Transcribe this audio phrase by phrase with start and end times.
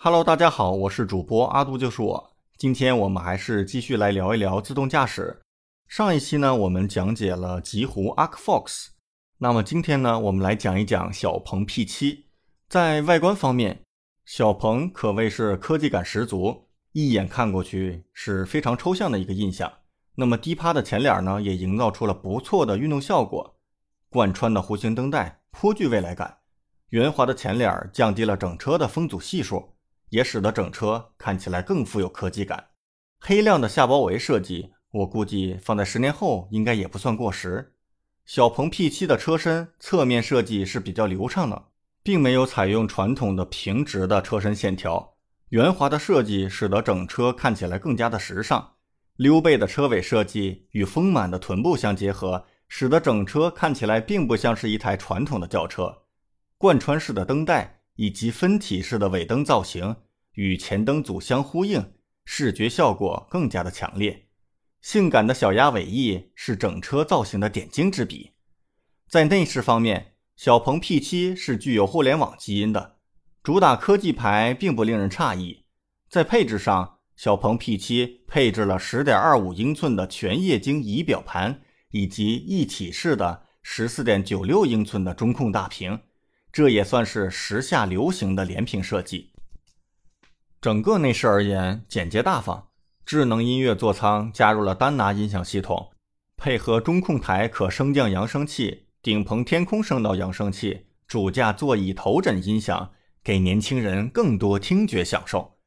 [0.00, 2.30] Hello，大家好，我是主播阿杜，就是我。
[2.56, 5.42] 今天我们还是继续来聊一聊自动驾驶。
[5.88, 8.90] 上一期呢，我们讲解了极狐 Arc Fox，
[9.38, 12.26] 那么今天呢，我们来讲一讲小鹏 P7。
[12.68, 13.82] 在外观方面，
[14.24, 19.68] 小鹏可谓是科技感十足，一眼看过去是非常抽象的一个印象。
[20.14, 23.56] 那么低趴的前脸呢，也营造出了不错的运动效果。
[24.08, 26.38] 贯穿的弧形灯带颇具未来感，
[26.90, 29.74] 圆滑的前脸降低了整车的风阻系数。
[30.10, 32.68] 也使得整车看起来更富有科技感。
[33.20, 37.74] 黑亮的下包围设计，我估计放在十年后应该也不算过时。
[38.24, 41.64] 小鹏 P7 的车身侧面设计是比较流畅的，
[42.02, 45.14] 并没有采用传统的平直的车身线条，
[45.48, 48.74] 圆滑的设计使得整车看起来更加的时尚。
[49.16, 56.02] 溜背的车尾设计与丰满的臀部相结合，使得整车看起来并不像是一台传统的轿车。
[56.56, 57.77] 贯穿式的灯带。
[57.98, 59.96] 以及分体式的尾灯造型
[60.34, 64.28] 与前灯组相呼应，视觉效果更加的强烈。
[64.80, 68.34] 性感的小鸭尾翼是整车造型的点睛之笔。
[69.08, 72.98] 在内饰方面，小鹏 P7 是具有互联网基因的，
[73.42, 75.64] 主打科技牌并不令人诧异。
[76.08, 85.98] 在配置上，小鹏 P7 配置了10.25英寸的全液晶仪表盘，以及一体式的14.96英寸的中控大屏。
[86.58, 89.30] 这也算是时下流行的连屏设计。
[90.60, 92.70] 整个内饰而言，简洁大方。
[93.06, 95.92] 智能音乐座舱加入了丹拿音响系统，
[96.36, 102.90] 配合中控台可升降扬声器、顶棚天空声道扬声器、主驾座椅头枕音响，
[103.22, 105.58] 给年轻人更多听觉享受。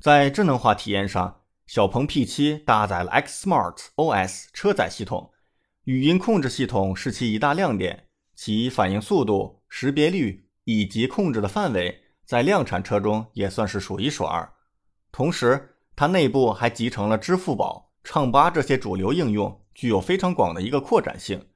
[0.00, 5.30] 在智能化体验上，小鹏 P7 搭载了 Xsmart OS 车载系统，
[5.84, 8.08] 语音控制系统是其一大亮点，
[8.44, 9.62] 其反应速度。
[9.68, 14.52] 识别率以及控制的范围，在量产车中也算是数一数二。
[15.12, 21.46] 同时，它内部还集成了支付宝、唱吧这些主流应用，具有非常广的一个扩展性。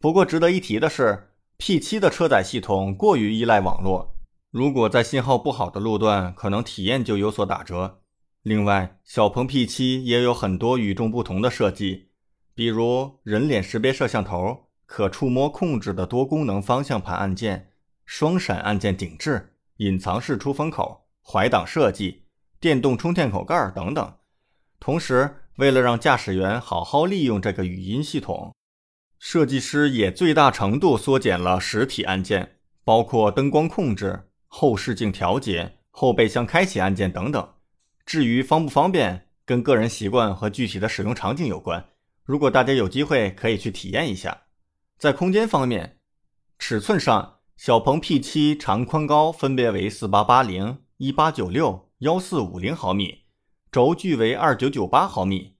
[0.00, 4.16] 不过，值得一提的是，P7 的车载系统过于依赖网络，
[4.50, 8.00] 如果在信号不好的路段，可能体验就有所打折。
[8.42, 12.08] 另外，小鹏 P7 也有很多与众不同的设计，
[12.56, 14.63] 比如人脸识别摄像头。
[14.86, 17.70] 可触摸控制的多功能方向盘按键、
[18.04, 22.24] 双闪按键顶置、隐藏式出风口、怀挡设计、
[22.60, 24.14] 电动充电口盖等等。
[24.78, 28.54] 同时，为了让驾驶员好好利用这个语音系统，
[29.18, 37.54] 设计师也最大程度缩减了实体按键，包括灯光控制、后视镜调节、后备箱开启按键等等。
[38.04, 41.86] 至于方不方便，跟个人习惯和具体的使用场景有关。
[42.22, 44.42] 如果大家有机会，可以去体验一下。
[44.98, 45.98] 在空间方面，
[46.58, 53.24] 尺寸上，小鹏 P7 长宽高分别为四八八零、一八九六、幺四五零毫米，
[53.70, 55.56] 轴距为二九九八毫米。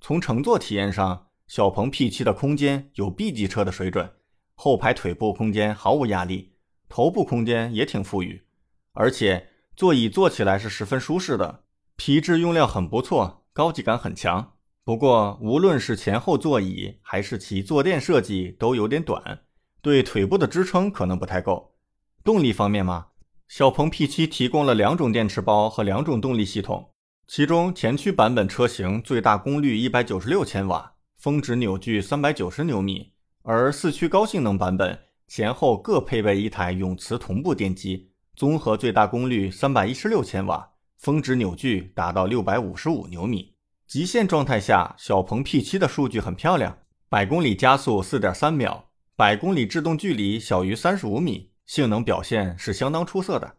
[0.00, 4.10] 从乘坐体验上，小鹏 P7 的空间有 B 级车的水准，
[4.54, 6.54] 后排腿部空间毫无压力，
[6.88, 8.46] 头部空间也挺富裕，
[8.92, 11.64] 而且座椅坐起来是十分舒适的，
[11.96, 14.55] 皮质用料很不错，高级感很强。
[14.86, 19.40] 不过，无论是前后座椅还是其坐垫设计都有点短，
[19.82, 21.74] 对腿部的支撑可能不太够。
[22.22, 23.08] 动力方面嘛，
[23.48, 26.92] 小鹏 P7 提供了两种电池包和两种动力系统，
[27.26, 33.10] 其中前驱版本车型最大功率一百九十六千瓦，峰值扭矩三百九十牛米，
[33.42, 43.55] 而四驱高性能版本前后各配备一台永磁同步电机，综合最大功率三百一十六千瓦，峰值扭矩达到六百五十五牛米。
[43.86, 53.58] 极限状态下，小鹏 P7 的数据很漂亮，百公里加速四点三秒，百公里制动距离小于三十五米，性能表现是相当出色的。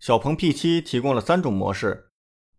[0.00, 2.12] 小鹏 P7 提供了三种模式，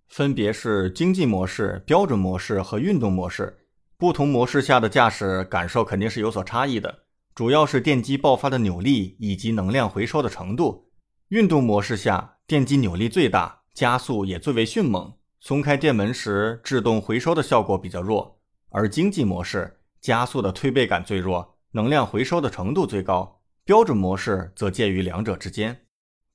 [0.07, 3.65] 分别是经济模式、标准模式和运动模式。
[3.97, 10.91] 不同模式下的驾驶感受肯定是有所差异的，主要是电机爆发的扭力以及能量回收的程度。
[11.29, 15.13] 运动模式下，电机扭力最大，加速也最为迅猛。
[15.41, 18.39] 松开电门时，制动回收的效果比较弱，
[18.69, 23.41] 而经济模式加速的推背感最弱，能量回收的程度最高。
[23.63, 25.85] 标准模式则介于两者之间。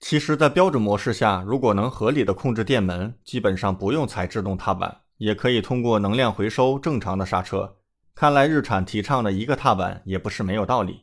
[0.01, 7.77] 其实，在标准模式下，如果能合理的控制电门，基本上不用踩制动踏板，也可以通过能量回收正常的刹车。
[8.15, 11.03] 看来日产提倡的一个踏板也不是没有道理。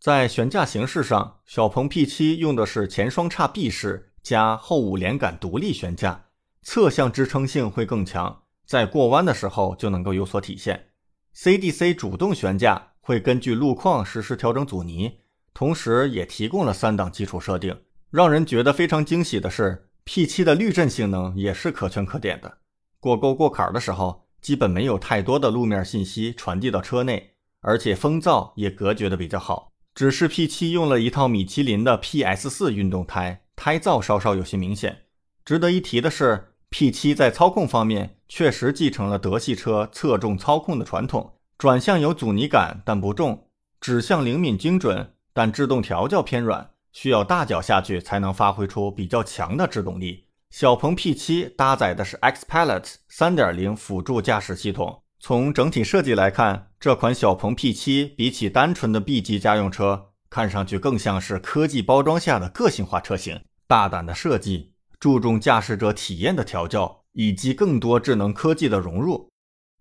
[0.00, 6.26] 在悬架形式上，小鹏 P7 用的是前双叉臂式加后五连杆独立悬架。
[6.62, 10.88] 侧向支撑性会更强，在过弯的时候就能够有所体现。
[11.34, 15.18] CDC 主动悬架会根据路况实时调整阻尼，
[15.54, 17.76] 同时也提供了三档基础设定。
[18.10, 22.58] 让人觉得非常惊喜的是，P7 的滤震性能也是可圈可点的，
[23.00, 29.72] 过沟过坎的时候，基本没有太多的路面信息传递到车内，而且风噪也隔绝的比较好。
[29.94, 35.04] 只是 P7 用了一套米其林的 PS4 运动胎，胎噪稍稍有些明显。
[35.44, 43.46] 值得一提的是，P7 在操控方面确实继承了德系车侧重操控的传统，转向有阻尼感但不重，
[43.80, 50.26] 指向灵敏精准，但制动调教偏软，需要大脚下去才能发挥出比较强的制动力。
[50.50, 55.02] 小鹏 P7 搭载的是 XPilot 3.0辅助驾驶系统。
[55.18, 63.40] 从整体设计来看，这款小鹏 P7 比起单纯的 B 级家用车，看上去更像是科技包装下的个性化车型。
[63.68, 64.71] 大胆的设计，
[65.02, 69.28] 注重驾驶者体验的调教，以及更多智能科技的融入。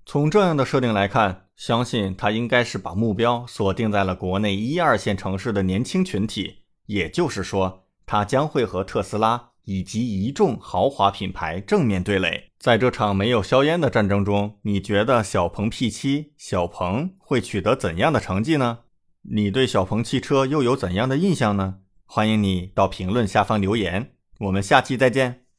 [0.03, 6.63] 从这样的设定来看，相信它应该是把目标锁定在了国内一二线城市的年轻群体。
[6.87, 9.49] 也就是说，它将会和特斯拉。
[9.65, 18.79] 以及一众豪华品牌正面对垒，在这场没有硝烟的战争中，你觉得小鹏 P7 小鹏会取得怎样的成绩呢？
[19.21, 21.75] 你对小鹏汽车又有怎样的印象呢？
[22.07, 25.50] 欢迎你到评论下方留言，我们下期再见。